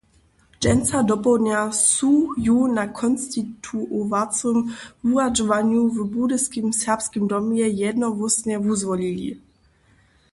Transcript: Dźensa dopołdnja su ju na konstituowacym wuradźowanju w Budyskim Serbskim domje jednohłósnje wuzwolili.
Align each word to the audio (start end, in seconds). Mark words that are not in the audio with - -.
Dźensa 0.61 0.99
dopołdnja 1.09 1.61
su 1.93 2.11
ju 2.45 2.57
na 2.77 2.85
konstituowacym 2.87 4.57
wuradźowanju 5.03 5.81
w 5.89 5.97
Budyskim 6.15 6.73
Serbskim 6.73 7.27
domje 7.27 7.67
jednohłósnje 7.69 8.55
wuzwolili. 8.59 9.29